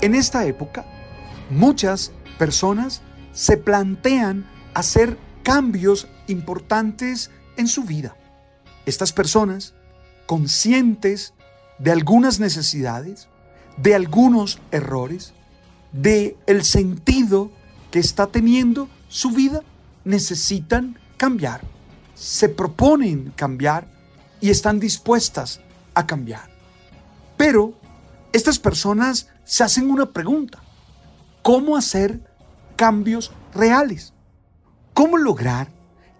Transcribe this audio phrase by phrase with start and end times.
[0.00, 0.84] En esta época,
[1.50, 8.16] muchas personas se plantean hacer cambios importantes en su vida.
[8.86, 9.74] Estas personas,
[10.26, 11.34] conscientes
[11.80, 13.28] de algunas necesidades,
[13.76, 15.32] de algunos errores,
[15.92, 17.50] de el sentido
[17.90, 19.62] que está teniendo su vida,
[20.04, 21.60] necesitan cambiar.
[22.14, 23.88] Se proponen cambiar
[24.40, 25.60] y están dispuestas
[25.94, 26.48] a cambiar.
[27.36, 27.74] Pero
[28.32, 30.62] estas personas se hacen una pregunta.
[31.42, 32.20] ¿Cómo hacer
[32.76, 34.12] cambios reales?
[34.92, 35.68] ¿Cómo lograr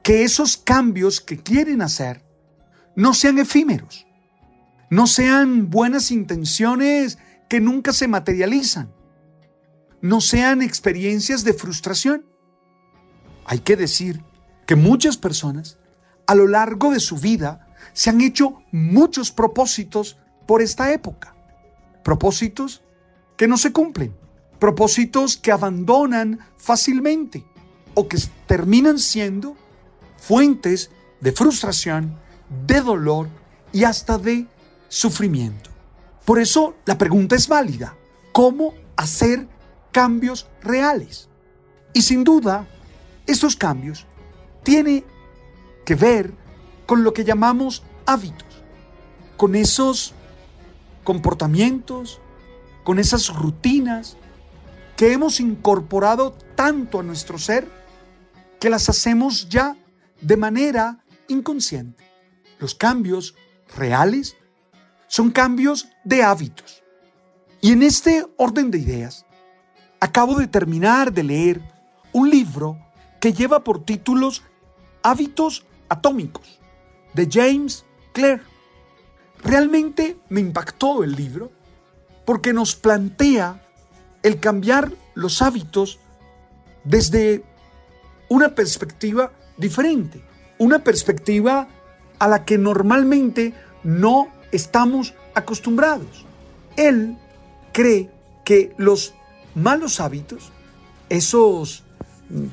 [0.03, 2.25] que esos cambios que quieren hacer
[2.95, 4.07] no sean efímeros?
[4.91, 8.91] No sean buenas intenciones que nunca se materializan.
[10.01, 12.25] No sean experiencias de frustración.
[13.45, 14.23] Hay que decir
[14.67, 15.79] que muchas personas
[16.27, 21.35] a lo largo de su vida se han hecho muchos propósitos por esta época.
[22.05, 22.83] Propósitos
[23.37, 24.15] que no se cumplen,
[24.59, 27.45] propósitos que abandonan fácilmente
[27.95, 29.57] o que terminan siendo
[30.17, 30.91] fuentes
[31.21, 32.17] de frustración,
[32.67, 33.29] de dolor
[33.73, 34.47] y hasta de
[34.89, 35.71] sufrimiento.
[36.25, 37.97] Por eso la pregunta es válida.
[38.33, 39.49] ¿Cómo hacer
[39.93, 41.29] cambios reales?
[41.93, 42.67] Y sin duda,
[43.27, 44.07] estos cambios
[44.63, 45.05] tienen
[45.85, 46.33] que ver
[46.87, 48.63] con lo que llamamos hábitos,
[49.37, 50.15] con esos
[51.09, 52.21] comportamientos,
[52.85, 54.19] con esas rutinas
[54.95, 57.67] que hemos incorporado tanto a nuestro ser
[58.61, 59.75] que las hacemos ya
[60.21, 62.05] de manera inconsciente.
[62.59, 63.35] Los cambios
[63.75, 64.37] reales
[65.07, 66.83] son cambios de hábitos.
[67.63, 69.25] Y en este orden de ideas,
[70.01, 71.63] acabo de terminar de leer
[72.13, 72.79] un libro
[73.19, 74.43] que lleva por títulos
[75.03, 76.61] Hábitos Atómicos,
[77.15, 78.43] de James Clear.
[79.43, 81.51] Realmente me impactó el libro
[82.25, 83.63] porque nos plantea
[84.23, 85.99] el cambiar los hábitos
[86.85, 87.43] desde
[88.29, 90.23] una perspectiva diferente,
[90.59, 91.69] una perspectiva
[92.19, 93.55] a la que normalmente
[93.85, 96.25] no estamos acostumbrados.
[96.77, 97.17] Él
[97.73, 98.11] cree
[98.45, 99.15] que los
[99.55, 100.53] malos hábitos,
[101.09, 101.85] esos,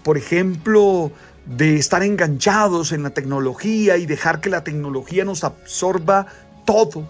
[0.04, 1.12] por ejemplo,
[1.46, 6.28] de estar enganchados en la tecnología y dejar que la tecnología nos absorba
[6.66, 7.08] todo,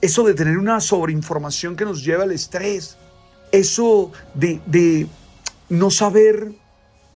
[0.00, 2.96] eso de tener una sobreinformación que nos lleva al estrés,
[3.52, 5.06] eso de, de
[5.68, 6.52] no saber.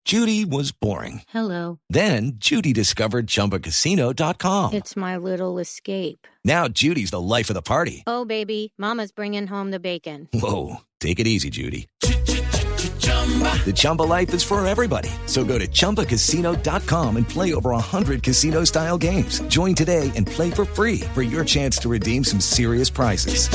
[0.04, 1.20] Judy was boring.
[1.28, 1.80] Hello.
[1.90, 4.72] Then Judy discovered chumbacasino.com.
[4.72, 6.26] It's my little escape.
[6.44, 8.04] Now Judy's the life of the party.
[8.06, 10.28] Oh, baby, Mama's bringing home the bacon.
[10.32, 10.78] Whoa.
[11.00, 11.88] Take it easy, Judy.
[13.64, 15.10] The Chumba life is for everybody.
[15.26, 19.40] So go to ChumbaCasino.com and play over 100 casino style games.
[19.48, 23.50] Join today and play for free for your chance to redeem some serious prizes.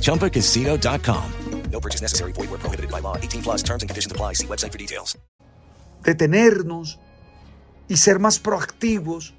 [0.00, 1.24] ChumbaCasino.com.
[1.70, 2.32] No purchase necessary.
[2.32, 3.16] Void were prohibited by law.
[3.16, 4.34] 18 plus terms and conditions apply.
[4.34, 5.16] See website for details.
[6.02, 6.98] Detenernos
[7.88, 9.34] y ser más proactivos.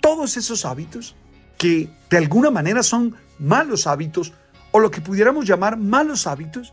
[0.00, 1.14] Todos esos hábitos
[1.56, 4.32] que de alguna manera son malos hábitos
[4.72, 6.72] o lo que pudiéramos llamar malos hábitos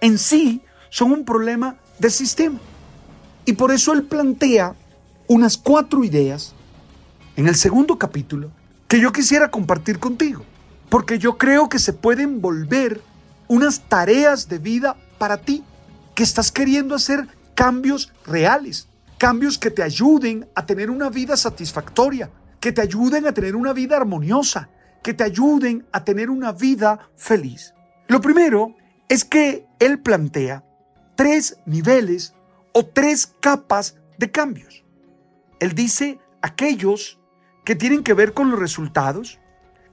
[0.00, 2.58] en sí son un problema del sistema.
[3.44, 4.74] Y por eso él plantea
[5.28, 6.52] unas cuatro ideas
[7.36, 8.50] en el segundo capítulo
[8.86, 10.44] que yo quisiera compartir contigo,
[10.88, 13.00] porque yo creo que se pueden volver
[13.46, 15.64] unas tareas de vida para ti,
[16.14, 22.30] que estás queriendo hacer cambios reales, cambios que te ayuden a tener una vida satisfactoria,
[22.58, 24.68] que te ayuden a tener una vida armoniosa,
[25.02, 27.74] que te ayuden a tener una vida feliz.
[28.08, 28.74] Lo primero
[29.08, 30.64] es que él plantea
[31.20, 32.32] tres niveles
[32.72, 34.84] o tres capas de cambios.
[35.58, 37.18] Él dice aquellos
[37.62, 39.38] que tienen que ver con los resultados,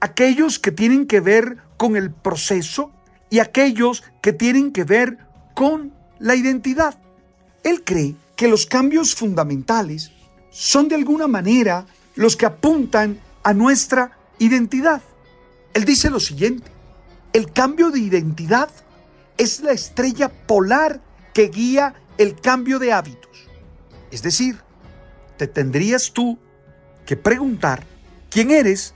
[0.00, 2.92] aquellos que tienen que ver con el proceso
[3.28, 5.18] y aquellos que tienen que ver
[5.54, 6.98] con la identidad.
[7.62, 10.12] Él cree que los cambios fundamentales
[10.48, 11.84] son de alguna manera
[12.14, 15.02] los que apuntan a nuestra identidad.
[15.74, 16.72] Él dice lo siguiente,
[17.34, 18.70] el cambio de identidad
[19.36, 21.02] es la estrella polar
[21.38, 23.46] que guía el cambio de hábitos.
[24.10, 24.58] Es decir,
[25.36, 26.36] te tendrías tú
[27.06, 27.86] que preguntar
[28.28, 28.92] quién eres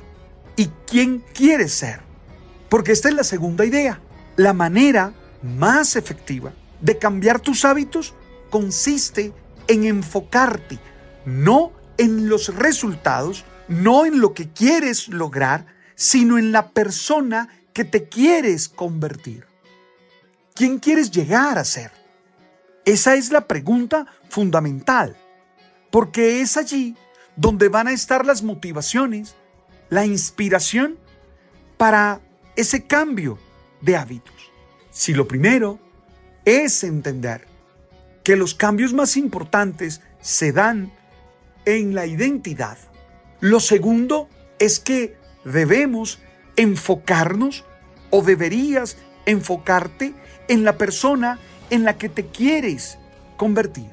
[0.56, 2.00] y quién quieres ser.
[2.68, 4.00] Porque esta es la segunda idea.
[4.34, 8.12] La manera más efectiva de cambiar tus hábitos
[8.50, 9.32] consiste
[9.68, 10.80] en enfocarte
[11.24, 17.84] no en los resultados, no en lo que quieres lograr, sino en la persona que
[17.84, 19.46] te quieres convertir.
[20.54, 22.01] ¿Quién quieres llegar a ser?
[22.84, 25.16] Esa es la pregunta fundamental,
[25.90, 26.96] porque es allí
[27.36, 29.36] donde van a estar las motivaciones,
[29.88, 30.98] la inspiración
[31.76, 32.20] para
[32.56, 33.38] ese cambio
[33.80, 34.34] de hábitos.
[34.90, 35.78] Si lo primero
[36.44, 37.46] es entender
[38.24, 40.92] que los cambios más importantes se dan
[41.64, 42.78] en la identidad,
[43.40, 44.28] lo segundo
[44.58, 46.18] es que debemos
[46.56, 47.64] enfocarnos
[48.10, 48.96] o deberías
[49.26, 50.14] enfocarte
[50.48, 51.38] en la persona
[51.72, 52.98] en la que te quieres
[53.38, 53.90] convertir.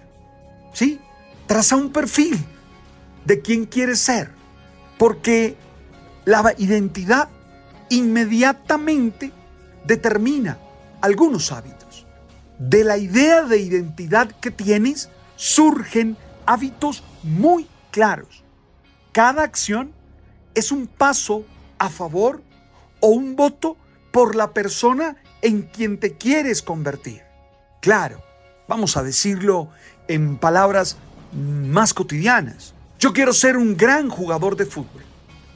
[0.73, 0.99] ¿Sí?
[1.47, 2.37] Traza un perfil
[3.23, 4.31] de quién quieres ser,
[4.97, 5.55] porque
[6.25, 7.29] la identidad
[7.89, 9.31] inmediatamente
[9.85, 10.59] determina
[10.99, 12.05] algunos hábitos.
[12.59, 18.43] De la idea de identidad que tienes surgen hábitos muy claros.
[19.13, 19.93] Cada acción
[20.53, 21.45] es un paso
[21.77, 22.43] a favor
[22.99, 23.77] o un voto
[24.11, 27.28] por la persona en quien te quieres convertir.
[27.81, 28.21] Claro,
[28.67, 29.69] vamos a decirlo
[30.07, 30.97] en palabras
[31.31, 32.73] más cotidianas.
[32.99, 35.03] Yo quiero ser un gran jugador de fútbol.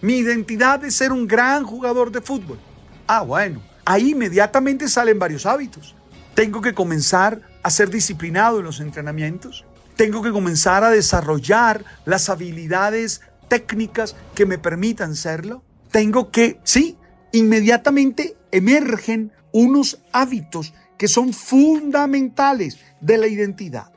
[0.02, 2.60] Mi identidad es ser un gran jugador de fútbol.
[3.08, 5.96] Ah, bueno, ahí inmediatamente salen varios hábitos.
[6.34, 9.66] Tengo que comenzar a ser disciplinado en los entrenamientos.
[9.98, 15.62] Tengo que comenzar a desarrollar las habilidades técnicas que me permitan serlo.
[15.92, 16.98] Tengo que, sí,
[17.34, 23.92] inmediatamente emergen unos hábitos que son fundamentales de la identidad.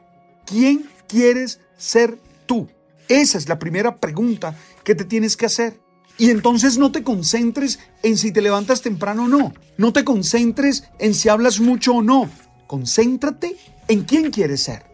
[0.44, 2.68] ¿Quién quieres ser tú?
[3.08, 5.80] Esa es la primera pregunta que te tienes que hacer.
[6.18, 9.52] Y entonces no te concentres en si te levantas temprano o no.
[9.76, 12.30] No te concentres en si hablas mucho o no.
[12.66, 13.56] Concéntrate
[13.88, 14.84] en quién quieres ser.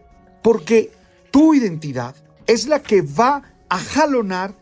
[0.41, 0.91] Porque
[1.31, 2.15] tu identidad
[2.45, 4.53] es la que va a jalonar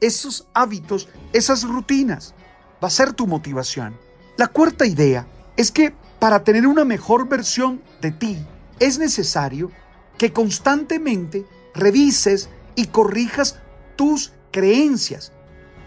[0.00, 2.34] esos hábitos, esas rutinas.
[2.82, 3.96] Va a ser tu motivación.
[4.36, 8.38] La cuarta idea es que para tener una mejor versión de ti
[8.80, 9.70] es necesario
[10.16, 13.58] que constantemente revises y corrijas
[13.96, 15.32] tus creencias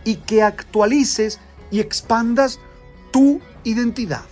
[0.03, 1.39] y que actualices
[1.69, 2.59] y expandas
[3.11, 4.23] tu identidad.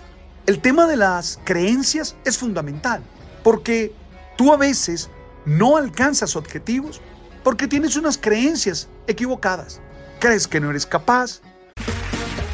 [0.46, 3.04] El tema de las creencias es fundamental
[3.44, 3.94] porque
[4.38, 5.10] tú a veces
[5.46, 7.02] no alcanzas objetivos
[7.44, 9.82] porque tienes unas creencias equivocadas.
[10.20, 11.42] Crees que no eres capaz.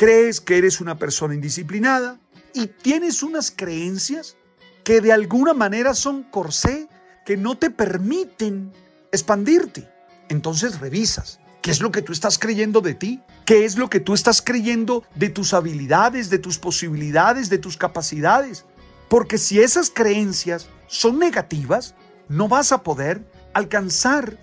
[0.00, 2.18] Crees que eres una persona indisciplinada
[2.54, 4.34] y tienes unas creencias
[4.82, 6.88] que de alguna manera son corsé
[7.26, 8.72] que no te permiten
[9.12, 9.86] expandirte.
[10.30, 11.38] Entonces revisas.
[11.60, 13.20] ¿Qué es lo que tú estás creyendo de ti?
[13.44, 17.76] ¿Qué es lo que tú estás creyendo de tus habilidades, de tus posibilidades, de tus
[17.76, 18.64] capacidades?
[19.10, 21.94] Porque si esas creencias son negativas,
[22.26, 24.38] no vas a poder alcanzar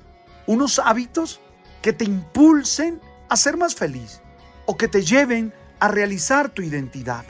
[0.46, 1.40] unos hábitos
[1.82, 4.22] que te impulsen a ser más feliz
[4.67, 7.25] o que te lleven a realizar tu identidad.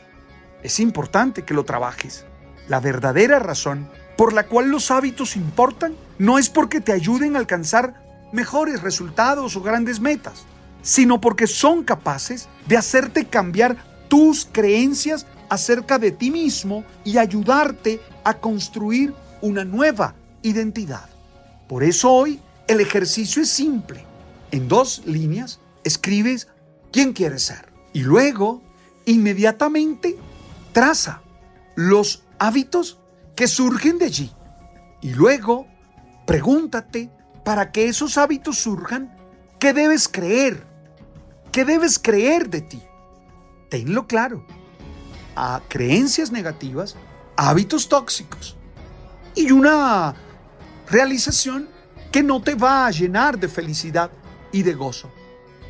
[0.63, 2.25] Es importante que lo trabajes.
[2.67, 7.39] La verdadera razón por la cual los hábitos importan no es porque te ayuden a
[7.39, 8.03] alcanzar
[8.33, 10.45] mejores resultados o grandes metas,
[10.81, 13.77] sino porque son capaces de hacerte cambiar
[14.09, 21.07] tus creencias acerca de ti mismo y ayudarte a construir una nueva identidad.
[21.69, 24.03] Por eso hoy el ejercicio es simple.
[24.51, 26.47] En dos líneas escribes
[26.91, 28.61] quién quieres ser y luego
[29.05, 30.17] inmediatamente
[30.71, 31.21] traza
[31.75, 32.99] los hábitos
[33.35, 34.31] que surgen de allí.
[35.01, 35.67] Y luego
[36.25, 37.09] pregúntate
[37.43, 39.15] para que esos hábitos surjan,
[39.59, 40.65] ¿qué debes creer?
[41.51, 42.81] ¿Qué debes creer de ti?
[43.69, 44.45] tenlo claro,
[45.35, 46.95] a creencias negativas,
[47.35, 48.55] hábitos tóxicos
[49.35, 50.15] y una
[50.89, 51.69] realización
[52.11, 54.09] que no te va a llenar de felicidad
[54.51, 55.11] y de gozo.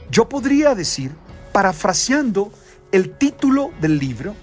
[0.10, 1.12] Yo podría decir,
[1.52, 2.52] parafraseando
[2.92, 4.36] el título del libro,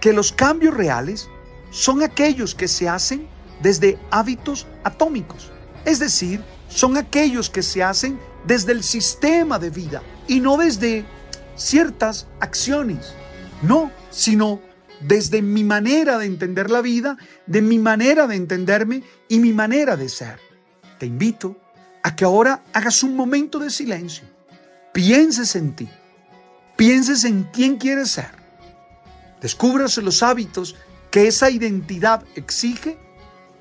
[0.00, 1.28] que los cambios reales
[1.70, 3.26] son aquellos que se hacen
[3.62, 5.50] desde hábitos atómicos,
[5.84, 11.04] es decir, son aquellos que se hacen desde el sistema de vida y no desde
[11.56, 13.14] ciertas acciones,
[13.62, 14.60] no, sino
[15.00, 19.96] desde mi manera de entender la vida, de mi manera de entenderme y mi manera
[19.96, 20.38] de ser.
[20.98, 21.56] Te invito
[22.02, 24.24] a que ahora hagas un momento de silencio,
[24.94, 25.88] pienses en ti,
[26.76, 28.30] pienses en quién quieres ser,
[29.42, 30.76] descubras los hábitos
[31.10, 32.96] que esa identidad exige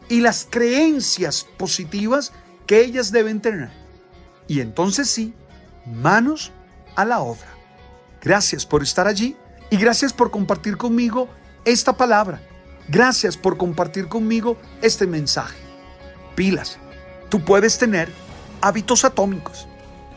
[0.09, 2.31] y las creencias positivas
[2.67, 3.71] que ellas deben tener.
[4.47, 5.33] Y entonces sí,
[5.91, 6.51] manos
[6.95, 7.47] a la obra.
[8.21, 9.35] Gracias por estar allí
[9.71, 11.29] y gracias por compartir conmigo
[11.65, 12.41] esta palabra.
[12.89, 15.57] Gracias por compartir conmigo este mensaje.
[16.35, 16.77] Pilas,
[17.29, 18.11] tú puedes tener
[18.61, 19.67] hábitos atómicos,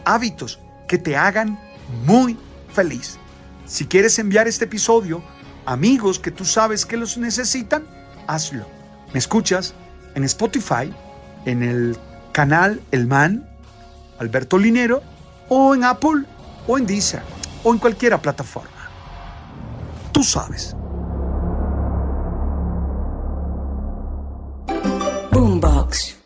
[0.05, 1.59] hábitos que te hagan
[2.05, 2.39] muy
[2.73, 3.19] feliz.
[3.67, 5.23] Si quieres enviar este episodio
[5.65, 7.85] a amigos que tú sabes que los necesitan,
[8.27, 8.67] hazlo.
[9.13, 9.75] Me escuchas
[10.15, 10.93] en Spotify,
[11.45, 11.97] en el
[12.33, 13.49] canal El Man,
[14.19, 15.03] Alberto Linero,
[15.49, 16.25] o en Apple,
[16.67, 17.23] o en Deezer,
[17.63, 18.91] o en cualquiera plataforma.
[20.13, 20.75] Tú sabes.
[25.33, 26.26] Boombox.